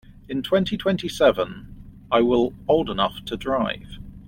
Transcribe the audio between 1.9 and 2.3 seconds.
I